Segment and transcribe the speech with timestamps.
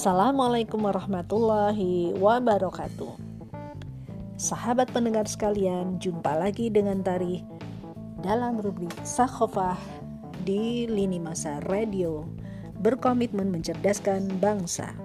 [0.00, 3.20] Assalamualaikum warahmatullahi wabarakatuh.
[4.40, 7.44] Sahabat pendengar sekalian, jumpa lagi dengan Tari
[8.24, 9.76] dalam rubrik Sakhofah
[10.48, 12.24] di Lini Masa Radio
[12.80, 14.96] berkomitmen mencerdaskan bangsa.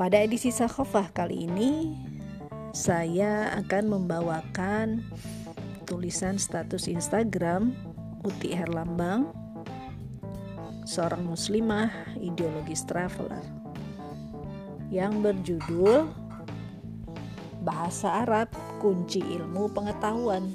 [0.00, 1.92] Pada edisi Sakhofah kali ini,
[2.72, 5.04] saya akan membawakan
[5.84, 7.76] tulisan status Instagram
[8.24, 9.49] Uti Herlambang
[10.90, 13.46] seorang muslimah ideologis traveler
[14.90, 16.10] yang berjudul
[17.62, 18.50] Bahasa Arab
[18.82, 20.50] Kunci Ilmu Pengetahuan.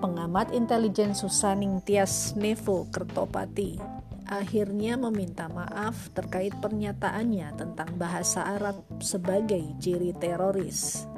[0.00, 3.76] Pengamat intelijen Susaning Tias Nevo Kertopati
[4.24, 11.11] akhirnya meminta maaf terkait pernyataannya tentang bahasa Arab sebagai ciri teroris.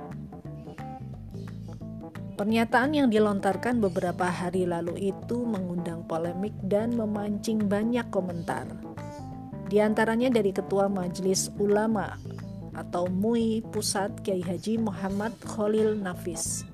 [2.34, 8.66] Pernyataan yang dilontarkan beberapa hari lalu itu mengundang polemik dan memancing banyak komentar.
[9.70, 12.18] Di antaranya dari Ketua Majelis Ulama
[12.74, 16.66] atau MUI Pusat Kiai Haji Muhammad Khalil Nafis.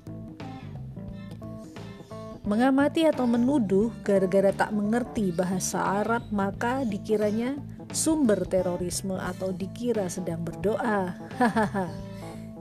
[2.49, 7.61] Mengamati atau menuduh gara-gara tak mengerti bahasa Arab maka dikiranya
[7.93, 11.21] sumber terorisme atau dikira sedang berdoa.
[11.37, 12.09] Hahaha.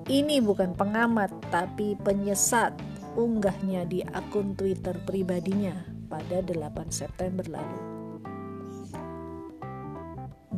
[0.09, 2.73] Ini bukan pengamat tapi penyesat
[3.19, 5.75] unggahnya di akun Twitter pribadinya
[6.07, 7.99] pada 8 September lalu.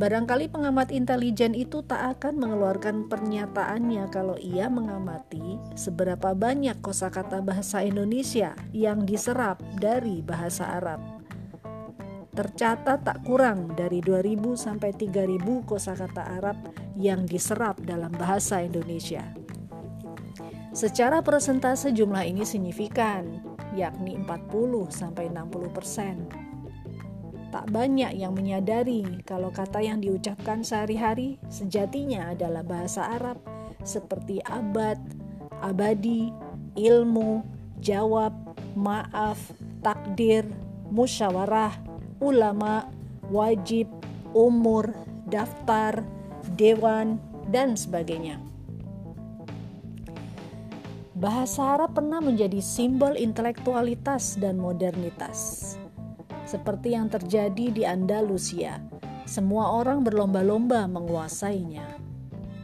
[0.01, 7.85] Barangkali pengamat intelijen itu tak akan mengeluarkan pernyataannya kalau ia mengamati seberapa banyak kosakata bahasa
[7.85, 11.21] Indonesia yang diserap dari bahasa Arab.
[12.33, 16.57] Tercatat tak kurang dari 2000 sampai 3000 kosakata Arab
[16.97, 19.40] yang diserap dalam bahasa Indonesia.
[20.71, 23.43] Secara persentase jumlah ini signifikan,
[23.75, 26.31] yakni 40 sampai 60 persen.
[27.51, 33.43] Tak banyak yang menyadari kalau kata yang diucapkan sehari-hari sejatinya adalah bahasa Arab
[33.83, 34.95] seperti abad,
[35.59, 36.31] abadi,
[36.79, 37.43] ilmu,
[37.83, 38.31] jawab,
[38.79, 39.51] maaf,
[39.83, 40.47] takdir,
[40.87, 41.75] musyawarah,
[42.23, 42.87] ulama,
[43.27, 43.91] wajib,
[44.31, 44.95] umur,
[45.27, 45.99] daftar,
[46.55, 47.19] dewan,
[47.51, 48.39] dan sebagainya.
[51.21, 55.77] Bahasa Arab pernah menjadi simbol intelektualitas dan modernitas.
[56.49, 58.81] Seperti yang terjadi di Andalusia,
[59.29, 61.85] semua orang berlomba-lomba menguasainya,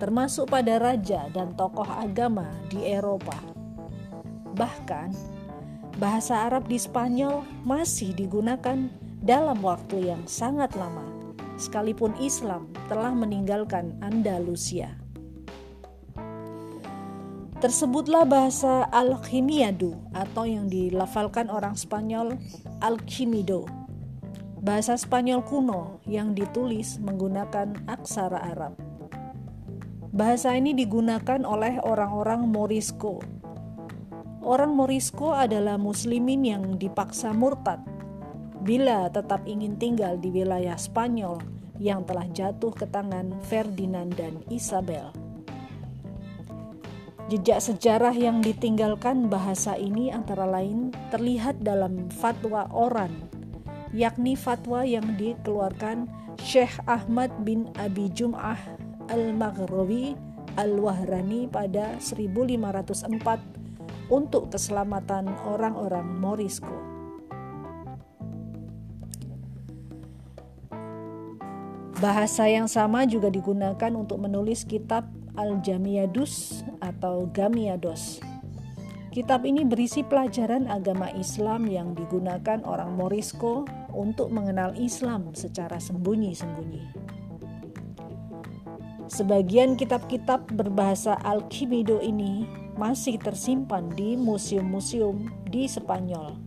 [0.02, 3.38] termasuk pada raja dan tokoh agama di Eropa.
[4.58, 5.14] Bahkan,
[6.02, 8.90] bahasa Arab di Spanyol masih digunakan
[9.22, 11.06] dalam waktu yang sangat lama,
[11.62, 14.98] sekalipun Islam telah meninggalkan Andalusia.
[17.58, 22.38] Tersebutlah bahasa Alkimiado atau yang dilafalkan orang Spanyol
[22.86, 23.66] Alkimido.
[24.62, 28.78] Bahasa Spanyol kuno yang ditulis menggunakan aksara Arab.
[30.14, 33.26] Bahasa ini digunakan oleh orang-orang Morisco.
[34.46, 37.82] Orang Morisco adalah muslimin yang dipaksa murtad
[38.62, 41.42] bila tetap ingin tinggal di wilayah Spanyol
[41.82, 45.10] yang telah jatuh ke tangan Ferdinand dan Isabel.
[47.28, 53.12] Jejak sejarah yang ditinggalkan bahasa ini antara lain terlihat dalam fatwa Oran,
[53.92, 56.08] yakni fatwa yang dikeluarkan
[56.40, 58.56] Syekh Ahmad bin Abi Jum'ah
[59.12, 60.16] Al-Maghrawi
[60.56, 63.20] Al-Wahrani pada 1504
[64.08, 66.80] untuk keselamatan orang-orang Morisco.
[72.00, 78.24] Bahasa yang sama juga digunakan untuk menulis kitab Al-Jamiadus atau Gamiados.
[79.12, 86.86] Kitab ini berisi pelajaran agama Islam yang digunakan orang Morisco untuk mengenal Islam secara sembunyi-sembunyi.
[89.08, 92.46] Sebagian kitab-kitab berbahasa Al-Kimido ini
[92.78, 96.38] masih tersimpan di museum-museum di Spanyol,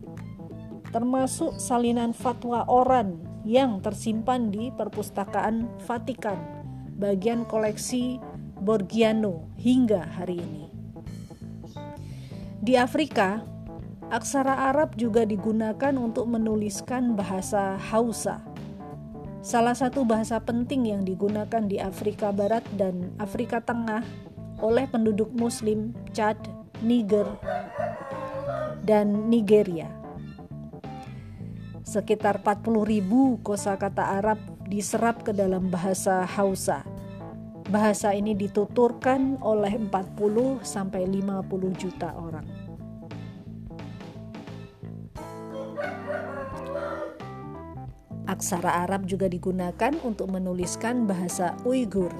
[0.95, 6.39] termasuk salinan fatwa Oran yang tersimpan di perpustakaan Vatikan,
[6.95, 8.21] bagian koleksi
[8.61, 10.69] Borgiano hingga hari ini.
[12.61, 13.41] Di Afrika,
[14.13, 18.45] aksara Arab juga digunakan untuk menuliskan bahasa Hausa.
[19.41, 24.05] Salah satu bahasa penting yang digunakan di Afrika Barat dan Afrika Tengah
[24.61, 26.37] oleh penduduk muslim Chad,
[26.85, 27.25] Niger,
[28.85, 29.89] dan Nigeria.
[31.81, 33.09] Sekitar 40.000
[33.41, 34.37] kosakata Arab
[34.69, 36.90] diserap ke dalam bahasa Hausa
[37.71, 42.43] Bahasa ini dituturkan oleh 40 sampai 50 juta orang.
[48.27, 52.11] Aksara Arab juga digunakan untuk menuliskan bahasa Uighur.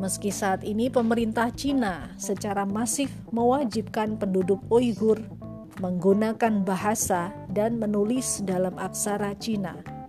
[0.00, 5.20] Meski saat ini pemerintah Cina secara masif mewajibkan penduduk Uighur
[5.76, 9.99] menggunakan bahasa dan menulis dalam aksara Cina.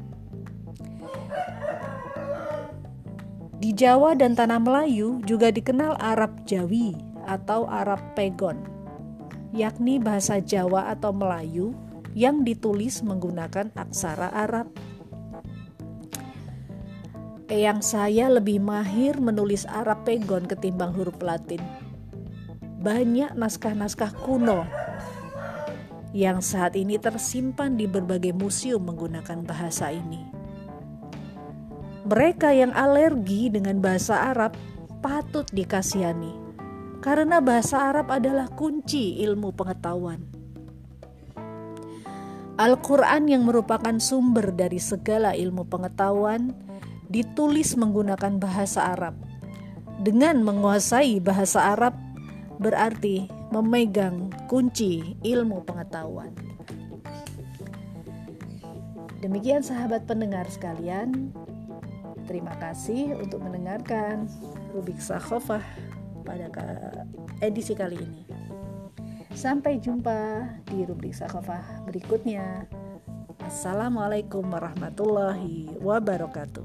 [3.62, 6.98] Di Jawa dan Tanah Melayu juga dikenal Arab Jawi
[7.30, 8.58] atau Arab Pegon,
[9.54, 11.78] yakni bahasa Jawa atau Melayu
[12.18, 14.66] yang ditulis menggunakan aksara Arab.
[17.54, 21.62] Eyang saya lebih mahir menulis Arab Pegon ketimbang huruf Latin.
[22.82, 24.66] Banyak naskah-naskah kuno
[26.18, 30.31] yang saat ini tersimpan di berbagai museum menggunakan bahasa ini.
[32.02, 34.58] Mereka yang alergi dengan bahasa Arab
[35.06, 36.34] patut dikasihani,
[37.02, 40.22] karena bahasa Arab adalah kunci ilmu pengetahuan.
[42.62, 46.54] Al-Quran yang merupakan sumber dari segala ilmu pengetahuan
[47.10, 49.18] ditulis menggunakan bahasa Arab.
[50.02, 51.94] Dengan menguasai bahasa Arab
[52.62, 56.34] berarti memegang kunci ilmu pengetahuan.
[59.22, 61.30] Demikian sahabat pendengar sekalian,
[62.32, 64.24] Terima kasih untuk mendengarkan
[64.72, 65.60] Rubik Sakhofah
[66.24, 66.48] pada
[67.44, 68.24] edisi kali ini.
[69.36, 72.72] Sampai jumpa di Rubrik Sakhofah berikutnya.
[73.44, 76.64] Assalamualaikum warahmatullahi wabarakatuh.